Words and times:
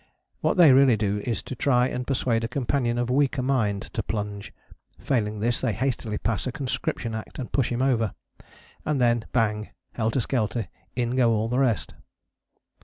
What 0.39 0.57
they 0.57 0.73
really 0.73 0.97
do 0.97 1.19
is 1.25 1.43
to 1.43 1.53
try 1.53 1.87
and 1.87 2.07
persuade 2.07 2.43
a 2.43 2.47
companion 2.47 2.97
of 2.97 3.11
weaker 3.11 3.43
mind 3.43 3.83
to 3.93 4.01
plunge: 4.01 4.51
failing 4.97 5.41
this, 5.41 5.61
they 5.61 5.73
hastily 5.73 6.17
pass 6.17 6.47
a 6.47 6.51
conscription 6.51 7.13
act 7.13 7.37
and 7.37 7.51
push 7.51 7.71
him 7.71 7.83
over. 7.83 8.15
And 8.83 8.99
then 8.99 9.25
bang, 9.31 9.69
helter 9.91 10.19
skelter, 10.21 10.69
in 10.95 11.15
go 11.15 11.31
all 11.33 11.49
the 11.49 11.59
rest. 11.59 11.93